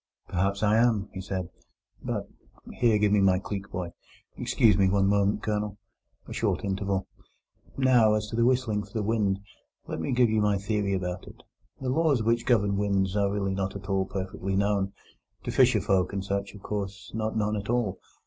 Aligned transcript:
"Perhaps 0.27 0.63
I 0.63 0.77
am," 0.77 1.09
he 1.13 1.21
said; 1.21 1.49
"but—Here, 2.03 2.97
give 2.97 3.11
me 3.11 3.21
my 3.21 3.37
cleek, 3.37 3.69
boy!—Excuse 3.69 4.75
me 4.75 4.89
one 4.89 5.05
moment, 5.05 5.43
Colonel." 5.43 5.77
A 6.27 6.33
short 6.33 6.65
interval. 6.65 7.05
"Now, 7.77 8.15
as 8.15 8.27
to 8.31 8.41
whistling 8.43 8.81
for 8.81 8.93
the 8.93 9.03
wind, 9.03 9.41
let 9.85 9.99
me 9.99 10.11
give 10.11 10.31
you 10.31 10.41
my 10.41 10.57
theory 10.57 10.93
about 10.95 11.27
it. 11.27 11.43
The 11.81 11.89
laws 11.89 12.23
which 12.23 12.47
govern 12.47 12.77
winds 12.77 13.15
are 13.15 13.31
really 13.31 13.53
not 13.53 13.75
at 13.75 13.89
all 13.89 14.05
perfectly 14.07 14.55
known—to 14.55 15.51
fisherfolk 15.51 16.13
and 16.13 16.25
such, 16.25 16.55
of 16.55 16.63
course, 16.63 17.11
not 17.13 17.37
known 17.37 17.55
at 17.55 17.69
all. 17.69 17.99